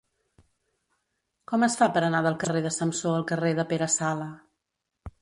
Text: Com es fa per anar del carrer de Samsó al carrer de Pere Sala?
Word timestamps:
Com 1.53 1.67
es 1.69 1.77
fa 1.83 1.89
per 1.97 2.03
anar 2.09 2.23
del 2.29 2.39
carrer 2.47 2.65
de 2.69 2.75
Samsó 2.81 3.15
al 3.21 3.31
carrer 3.33 3.55
de 3.63 3.71
Pere 3.75 3.93
Sala? 4.01 4.31